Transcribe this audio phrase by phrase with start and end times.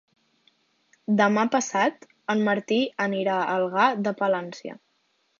[1.17, 4.75] Demà passat en Martí anirà a Algar de Palància.